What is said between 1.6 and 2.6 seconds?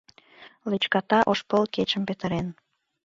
кечым петырен.